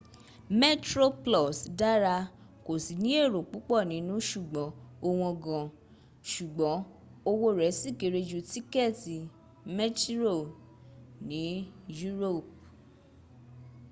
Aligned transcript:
metroplus 0.59 1.57
dára 1.79 2.15
kò 2.65 2.73
sí 2.83 2.93
ní 3.03 3.09
èrò 3.23 3.39
púps 3.51 3.83
nínu 3.91 4.13
ṣùgbọ́n 4.29 4.69
ó 5.07 5.09
wọ́n 5.19 5.35
gan 5.43 5.65
ṣùgbọ́n 6.31 6.77
owó 7.29 7.47
rl 7.57 7.61
sì 7.79 7.89
kéré 7.99 8.19
ju 8.29 8.39
tíkẹ́tì 8.51 9.15
mktírò 9.75 10.35
ní 11.29 11.43
europe 12.05 12.51